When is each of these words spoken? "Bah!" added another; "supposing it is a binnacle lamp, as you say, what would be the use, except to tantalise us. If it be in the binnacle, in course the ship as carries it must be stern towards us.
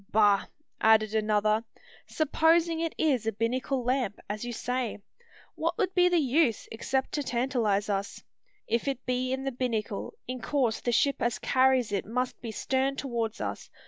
"Bah!" 0.11 0.45
added 0.81 1.13
another; 1.13 1.63
"supposing 2.07 2.79
it 2.79 2.95
is 2.97 3.27
a 3.27 3.31
binnacle 3.31 3.83
lamp, 3.83 4.19
as 4.27 4.43
you 4.43 4.51
say, 4.51 4.97
what 5.53 5.77
would 5.77 5.93
be 5.93 6.09
the 6.09 6.17
use, 6.17 6.67
except 6.71 7.11
to 7.11 7.21
tantalise 7.21 7.87
us. 7.87 8.23
If 8.65 8.87
it 8.87 9.05
be 9.05 9.31
in 9.31 9.43
the 9.43 9.51
binnacle, 9.51 10.15
in 10.27 10.41
course 10.41 10.81
the 10.81 10.91
ship 10.91 11.21
as 11.21 11.37
carries 11.37 11.91
it 11.91 12.05
must 12.07 12.41
be 12.41 12.49
stern 12.51 12.95
towards 12.95 13.39
us. 13.39 13.69